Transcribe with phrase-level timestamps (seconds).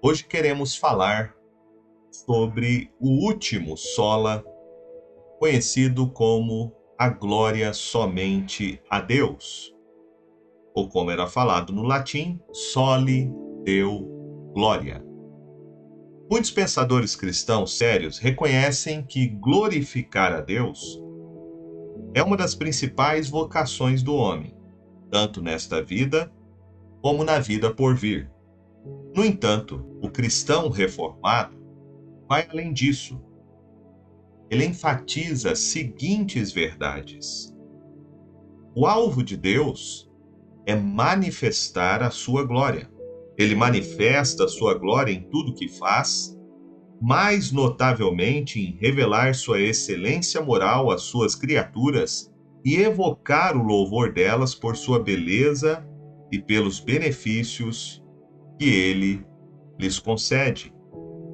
[0.00, 1.34] Hoje queremos falar
[2.08, 4.44] sobre o último sola,
[5.40, 9.74] conhecido como a glória somente a Deus,
[10.72, 13.28] ou como era falado no latim, soli
[13.64, 14.06] deu
[14.54, 15.04] glória.
[16.30, 21.02] Muitos pensadores cristãos sérios reconhecem que glorificar a Deus
[22.14, 24.56] é uma das principais vocações do homem,
[25.10, 26.32] tanto nesta vida
[27.02, 28.30] como na vida por vir.
[29.14, 31.56] No entanto, o cristão reformado
[32.28, 33.20] vai além disso.
[34.50, 37.54] Ele enfatiza as seguintes verdades:
[38.74, 40.10] o alvo de Deus
[40.66, 42.90] é manifestar a sua glória.
[43.36, 46.36] Ele manifesta a sua glória em tudo que faz,
[47.00, 52.32] mais notavelmente em revelar sua excelência moral às suas criaturas
[52.64, 55.86] e evocar o louvor delas por sua beleza
[56.30, 58.02] e pelos benefícios
[58.58, 59.24] que ele
[59.78, 60.74] lhes concede.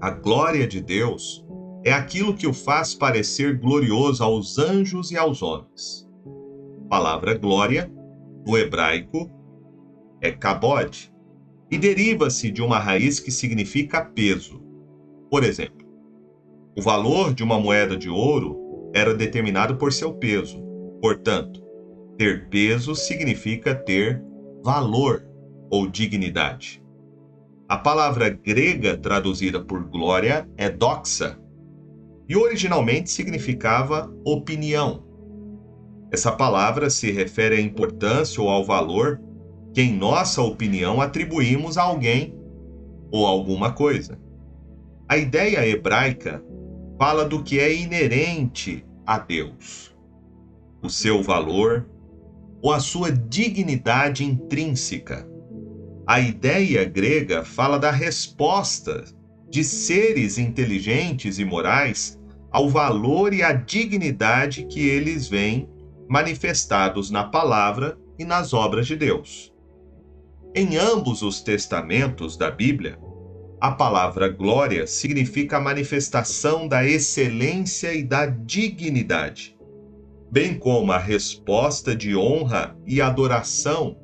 [0.00, 1.44] A glória de Deus
[1.84, 6.06] é aquilo que o faz parecer glorioso aos anjos e aos homens.
[6.84, 7.90] A palavra glória,
[8.46, 9.30] no hebraico,
[10.20, 11.12] é kabod
[11.70, 14.62] e deriva-se de uma raiz que significa peso.
[15.30, 15.86] Por exemplo,
[16.76, 20.62] o valor de uma moeda de ouro era determinado por seu peso.
[21.00, 21.62] Portanto,
[22.16, 24.22] ter peso significa ter
[24.62, 25.26] valor
[25.70, 26.82] ou dignidade.
[27.68, 31.36] A palavra grega traduzida por glória é doxa
[32.28, 35.02] e originalmente significava opinião.
[36.12, 39.20] Essa palavra se refere à importância ou ao valor
[39.74, 42.32] que, em nossa opinião, atribuímos a alguém
[43.10, 44.16] ou alguma coisa.
[45.08, 46.40] A ideia hebraica
[46.96, 49.92] fala do que é inerente a Deus,
[50.80, 51.88] o seu valor
[52.62, 55.28] ou a sua dignidade intrínseca
[56.06, 59.04] a ideia grega fala da resposta
[59.50, 62.16] de seres inteligentes e morais
[62.50, 65.68] ao valor e à dignidade que eles veem
[66.08, 69.52] manifestados na palavra e nas obras de Deus.
[70.54, 72.98] Em ambos os testamentos da Bíblia,
[73.60, 79.56] a palavra glória significa a manifestação da excelência e da dignidade,
[80.30, 83.98] bem como a resposta de honra e adoração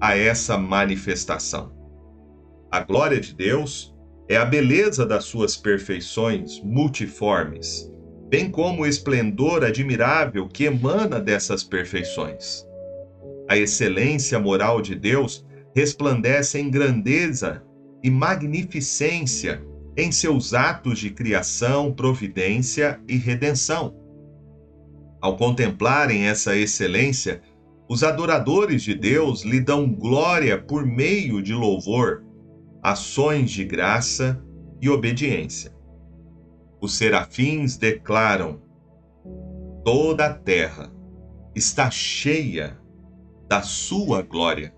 [0.00, 1.72] a essa manifestação.
[2.70, 3.94] A glória de Deus
[4.28, 7.92] é a beleza das suas perfeições multiformes,
[8.28, 12.64] bem como o esplendor admirável que emana dessas perfeições.
[13.48, 15.44] A excelência moral de Deus
[15.74, 17.62] resplandece em grandeza
[18.02, 19.62] e magnificência
[19.96, 23.96] em seus atos de criação, providência e redenção.
[25.20, 27.42] Ao contemplarem essa excelência,
[27.90, 32.24] os adoradores de Deus lhe dão glória por meio de louvor,
[32.80, 34.40] ações de graça
[34.80, 35.74] e obediência.
[36.80, 38.62] Os serafins declaram:
[39.84, 40.88] toda a terra
[41.52, 42.78] está cheia
[43.48, 44.72] da sua glória,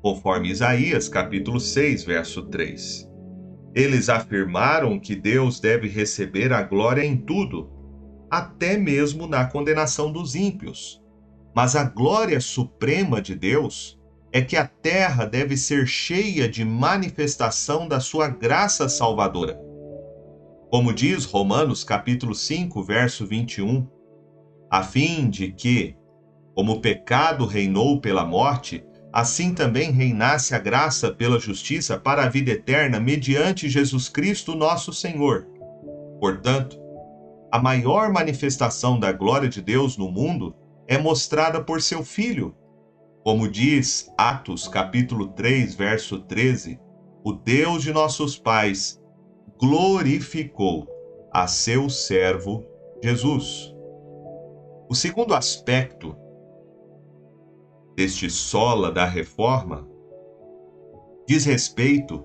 [0.00, 3.10] conforme Isaías capítulo 6, verso 3.
[3.74, 7.68] Eles afirmaram que Deus deve receber a glória em tudo,
[8.30, 10.99] até mesmo na condenação dos ímpios
[11.54, 13.98] mas a glória suprema de Deus
[14.32, 19.60] é que a terra deve ser cheia de manifestação da sua graça salvadora.
[20.70, 23.88] Como diz Romanos capítulo 5, verso 21,
[24.70, 25.96] a fim de que,
[26.54, 32.28] como o pecado reinou pela morte, assim também reinasse a graça pela justiça para a
[32.28, 35.48] vida eterna mediante Jesus Cristo, nosso Senhor.
[36.20, 36.78] Portanto,
[37.50, 40.54] a maior manifestação da glória de Deus no mundo
[40.90, 42.52] é mostrada por seu filho.
[43.22, 46.80] Como diz Atos capítulo 3, verso 13,
[47.22, 49.00] o Deus de nossos pais
[49.56, 50.88] glorificou
[51.32, 52.66] a seu servo
[53.00, 53.72] Jesus.
[54.88, 56.16] O segundo aspecto
[57.94, 59.88] deste sola da reforma
[61.24, 62.24] diz respeito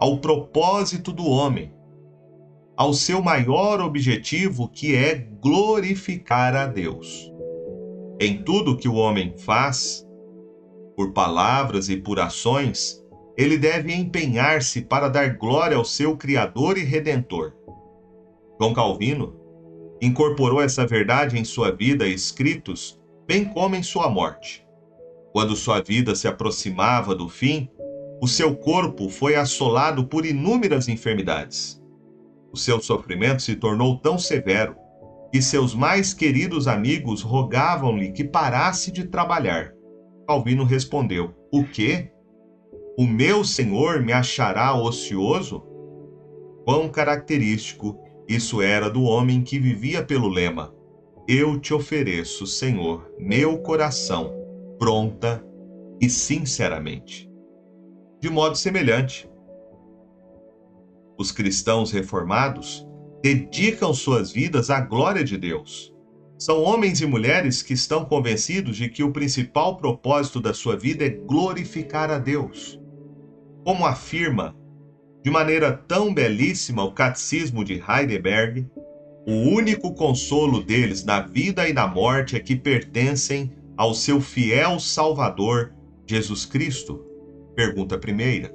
[0.00, 1.72] ao propósito do homem,
[2.76, 7.32] ao seu maior objetivo que é glorificar a Deus.
[8.24, 10.06] Em tudo que o homem faz,
[10.94, 13.04] por palavras e por ações,
[13.36, 17.52] ele deve empenhar-se para dar glória ao seu Criador e Redentor.
[18.60, 19.34] João Calvino
[20.00, 22.96] incorporou essa verdade em sua vida e escritos,
[23.26, 24.64] bem como em sua morte.
[25.32, 27.68] Quando sua vida se aproximava do fim,
[28.20, 31.82] o seu corpo foi assolado por inúmeras enfermidades.
[32.52, 34.76] O seu sofrimento se tornou tão severo
[35.32, 39.72] e seus mais queridos amigos rogavam-lhe que parasse de trabalhar.
[40.26, 42.12] Calvino respondeu: O quê?
[42.96, 45.64] o meu Senhor me achará ocioso?
[46.64, 47.98] Quão característico
[48.28, 50.74] isso era do homem que vivia pelo lema:
[51.26, 54.32] Eu te ofereço, Senhor, meu coração,
[54.78, 55.44] pronta
[56.00, 57.30] e sinceramente.
[58.20, 59.28] De modo semelhante,
[61.18, 62.86] os cristãos reformados
[63.22, 65.92] dedicam suas vidas à glória de Deus
[66.42, 71.04] são homens e mulheres que estão convencidos de que o principal propósito da sua vida
[71.04, 72.80] é glorificar a Deus.
[73.64, 74.52] Como afirma
[75.22, 78.66] de maneira tão belíssima o Catecismo de Heidelberg,
[79.24, 84.80] o único consolo deles na vida e na morte é que pertencem ao seu fiel
[84.80, 85.72] Salvador,
[86.04, 87.06] Jesus Cristo?
[87.54, 88.52] Pergunta primeira.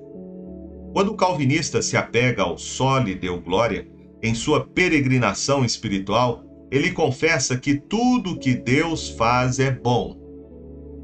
[0.91, 3.87] Quando o calvinista se apega ao sole deu glória,
[4.21, 10.17] em sua peregrinação espiritual, ele confessa que tudo que Deus faz é bom.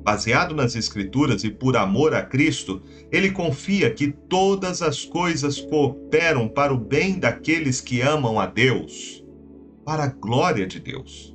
[0.03, 6.49] Baseado nas Escrituras e por amor a Cristo, ele confia que todas as coisas cooperam
[6.49, 9.23] para o bem daqueles que amam a Deus,
[9.85, 11.33] para a glória de Deus.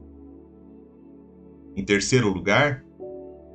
[1.74, 2.84] Em terceiro lugar,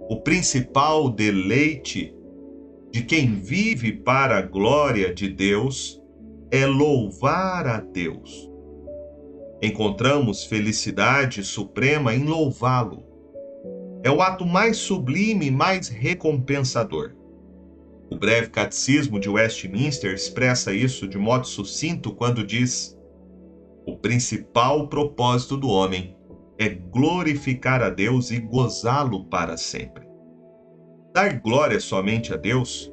[0.10, 2.16] o principal deleite
[2.92, 6.02] de quem vive para a glória de Deus
[6.54, 8.54] é louvar a Deus
[9.66, 13.06] encontramos felicidade suprema em louvá-lo.
[14.04, 17.16] É o ato mais sublime e mais recompensador.
[18.12, 23.00] O breve catecismo de Westminster expressa isso de modo sucinto quando diz:
[23.88, 26.14] O principal propósito do homem
[26.60, 30.06] é glorificar a Deus e gozá-lo para sempre.
[31.14, 32.92] Dar glória somente a Deus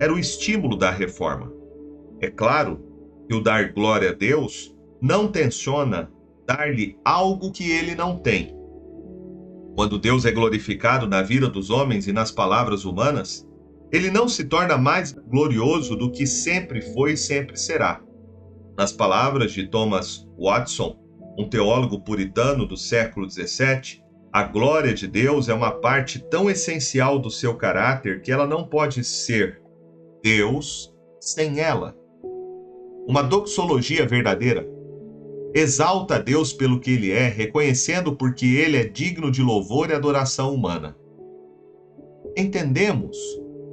[0.00, 1.52] era o estímulo da reforma.
[2.20, 2.93] É claro
[3.28, 6.10] que o dar glória a Deus não tenciona
[6.46, 8.54] dar-lhe algo que ele não tem.
[9.74, 13.46] Quando Deus é glorificado na vida dos homens e nas palavras humanas,
[13.90, 18.00] ele não se torna mais glorioso do que sempre foi e sempre será.
[18.76, 20.96] Nas palavras de Thomas Watson,
[21.38, 27.18] um teólogo puritano do século XVII, a glória de Deus é uma parte tão essencial
[27.18, 29.60] do seu caráter que ela não pode ser
[30.22, 31.96] Deus sem ela.
[33.06, 34.68] Uma doxologia verdadeira
[35.54, 39.94] exalta a Deus pelo que ele é, reconhecendo porque ele é digno de louvor e
[39.94, 40.96] adoração humana.
[42.36, 43.16] Entendemos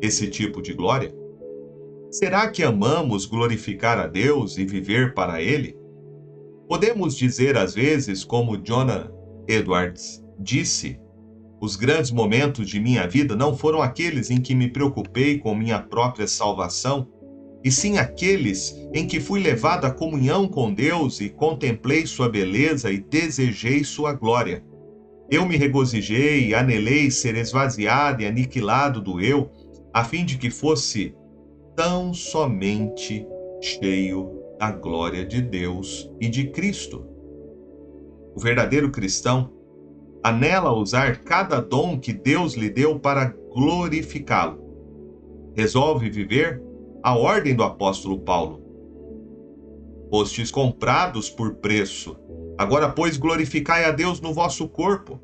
[0.02, 1.14] esse tipo de glória?
[2.12, 5.78] Será que amamos glorificar a Deus e viver para Ele?
[6.68, 9.10] Podemos dizer às vezes, como Jonah
[9.48, 11.00] Edwards disse,
[11.62, 15.80] os grandes momentos de minha vida não foram aqueles em que me preocupei com minha
[15.80, 17.08] própria salvação,
[17.64, 22.92] e sim aqueles em que fui levado à comunhão com Deus e contemplei sua beleza
[22.92, 24.64] e desejei sua glória.
[25.30, 29.50] Eu me regozijei anelei ser esvaziado e aniquilado do eu,
[29.94, 31.16] a fim de que fosse
[31.76, 33.26] tão somente
[33.62, 37.06] cheio da glória de Deus e de Cristo.
[38.36, 39.52] O verdadeiro cristão
[40.24, 44.62] anela usar cada dom que Deus lhe deu para glorificá-lo.
[45.56, 46.62] Resolve viver
[47.04, 48.62] a ordem do apóstolo Paulo.
[50.10, 52.18] Fostes comprados por preço.
[52.58, 55.20] Agora, pois, glorificai a Deus no vosso corpo.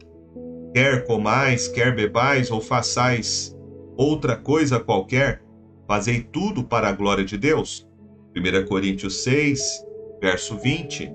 [0.73, 3.55] Quer comais, quer bebais ou façais
[3.95, 5.43] outra coisa qualquer,
[5.87, 7.87] fazei tudo para a glória de Deus.
[8.35, 9.83] 1 Coríntios 6,
[10.21, 11.11] verso 20.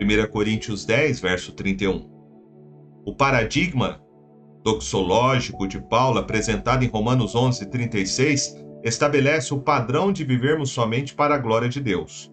[0.00, 2.10] 1 Coríntios 10, verso 31.
[3.04, 4.00] O paradigma
[4.62, 11.34] doxológico de Paulo, apresentado em Romanos 11, 36, estabelece o padrão de vivermos somente para
[11.34, 12.32] a glória de Deus.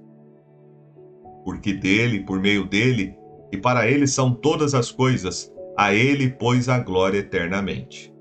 [1.43, 3.15] Porque dele, por meio dele
[3.51, 8.13] e para ele são todas as coisas, a ele pois a glória eternamente.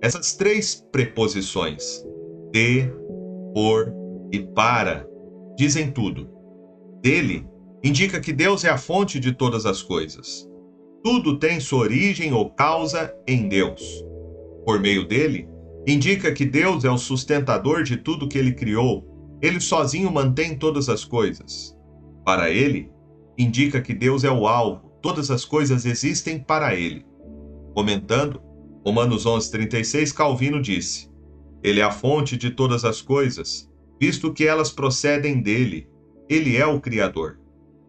[0.00, 2.04] Essas três preposições,
[2.52, 2.92] de,
[3.54, 3.92] por
[4.32, 5.08] e para,
[5.56, 6.28] dizem tudo.
[7.02, 7.46] Dele
[7.82, 10.48] indica que Deus é a fonte de todas as coisas.
[11.02, 14.04] Tudo tem sua origem ou causa em Deus.
[14.64, 15.48] Por meio dele,
[15.86, 19.06] indica que Deus é o sustentador de tudo que ele criou.
[19.40, 21.76] Ele sozinho mantém todas as coisas.
[22.24, 22.90] Para ele,
[23.38, 27.06] indica que Deus é o alvo, todas as coisas existem para ele.
[27.72, 28.42] Comentando,
[28.84, 31.08] Romanos 11:36, Calvino disse:
[31.62, 35.88] Ele é a fonte de todas as coisas, visto que elas procedem dele.
[36.28, 37.38] Ele é o criador.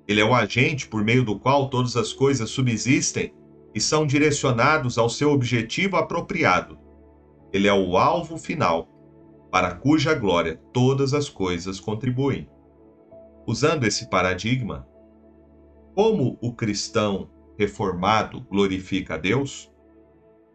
[0.08, 3.34] Ele é o agente por meio do qual todas as coisas subsistem
[3.74, 6.78] e são direcionados ao seu objetivo apropriado
[7.52, 8.88] ele é o alvo final,
[9.52, 12.50] para cuja glória todas as coisas contribuem.
[13.46, 14.88] Usando esse paradigma,
[15.96, 19.72] como o cristão reformado glorifica a Deus?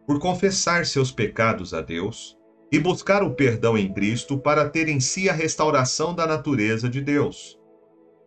[0.07, 2.39] Por confessar seus pecados a Deus,
[2.73, 7.03] e buscar o perdão em Cristo para ter em si a restauração da natureza de
[7.03, 7.61] Deus.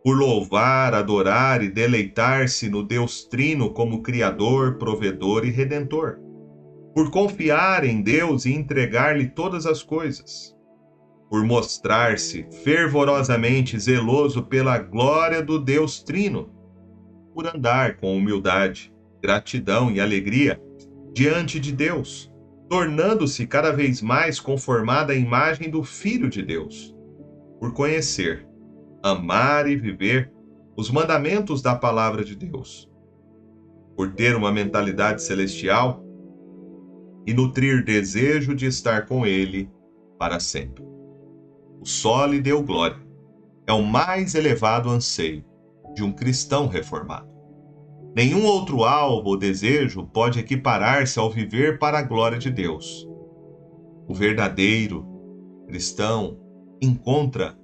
[0.03, 6.19] Por louvar, adorar e deleitar-se no Deus Trino como Criador, Provedor e Redentor.
[6.95, 10.55] Por confiar em Deus e entregar-lhe todas as coisas.
[11.29, 16.49] Por mostrar-se fervorosamente zeloso pela glória do Deus Trino.
[17.33, 20.59] Por andar com humildade, gratidão e alegria
[21.13, 22.33] diante de Deus
[22.69, 26.95] tornando-se cada vez mais conformada à imagem do Filho de Deus,
[27.59, 28.47] por conhecer,
[29.03, 30.31] amar e viver
[30.75, 32.89] os mandamentos da Palavra de Deus,
[33.95, 36.03] por ter uma mentalidade celestial
[37.25, 39.69] e nutrir desejo de estar com Ele
[40.17, 40.83] para sempre.
[41.81, 42.97] O sol lhe deu glória.
[43.67, 45.43] É o mais elevado anseio
[45.95, 47.27] de um cristão reformado.
[48.15, 53.07] Nenhum outro alvo ou desejo pode equiparar-se ao viver para a glória de Deus.
[54.07, 55.05] O verdadeiro
[55.67, 56.39] cristão
[56.81, 57.57] encontra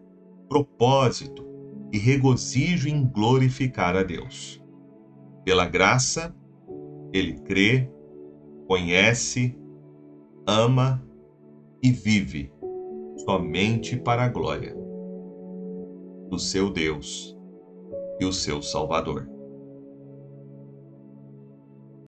[0.49, 1.47] propósito
[1.91, 4.61] e regozijo em glorificar a Deus.
[5.45, 6.35] Pela graça,
[7.13, 7.89] ele crê,
[8.71, 9.53] conhece,
[10.47, 11.05] ama
[11.83, 12.53] e vive
[13.25, 14.73] somente para a glória
[16.29, 17.37] do seu Deus
[18.17, 19.27] e o seu Salvador.